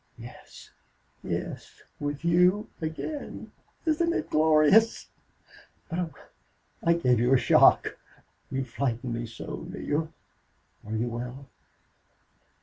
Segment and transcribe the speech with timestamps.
[0.17, 0.71] "Yes
[1.23, 1.83] yes....
[1.99, 3.51] With you again!
[3.85, 5.05] Isn't it glorious?
[5.89, 6.13] But, oh!
[6.83, 7.95] I gave you a shock.
[8.49, 9.67] You frightened me so.
[9.69, 10.11] Neale,
[10.87, 11.45] are you well?"